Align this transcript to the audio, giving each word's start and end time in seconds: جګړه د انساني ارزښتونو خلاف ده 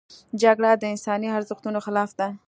جګړه 0.41 0.71
د 0.77 0.83
انساني 0.93 1.27
ارزښتونو 1.37 1.79
خلاف 1.85 2.11
ده 2.19 2.27